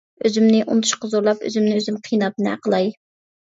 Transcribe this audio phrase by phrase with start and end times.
[0.27, 2.95] ئۆزۈمنى ئۇنتۇشقا زورلاپ، ئۆزۈمنى ئۆزۈم قىيناپ نە قىلاي!